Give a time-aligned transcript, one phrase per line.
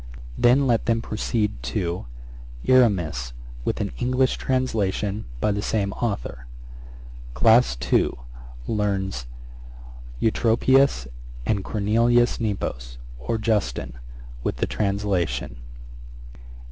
[0.35, 2.07] Then let them proceed to:
[2.63, 6.47] 'Erasmus, with an English translation, by the same authour.
[7.35, 8.09] 'Class II.
[8.65, 9.27] Learns
[10.19, 11.05] Eutropius
[11.45, 13.93] and Cornelius Nepos, or Justin,
[14.43, 15.57] with the translation.